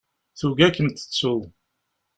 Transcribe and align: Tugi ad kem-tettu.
Tugi 0.39 0.63
ad 0.65 0.73
kem-tettu. 0.75 1.35